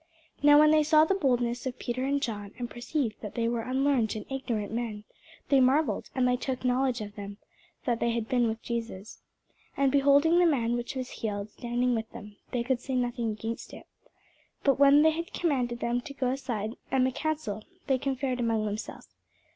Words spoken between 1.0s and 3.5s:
the boldness of Peter and John, and perceived that they